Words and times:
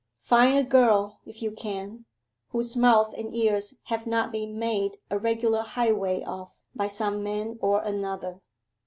Find 0.21 0.57
a 0.57 0.63
girl, 0.63 1.19
if 1.27 1.43
you 1.43 1.51
can, 1.51 2.05
whose 2.49 2.75
mouth 2.75 3.13
and 3.15 3.35
ears 3.35 3.75
have 3.83 4.07
not 4.07 4.31
been 4.31 4.57
made 4.57 4.97
a 5.11 5.19
regular 5.19 5.61
highway 5.61 6.23
of 6.23 6.49
by 6.73 6.87
some 6.87 7.21
man 7.21 7.59
or 7.61 7.83
another! 7.83 8.41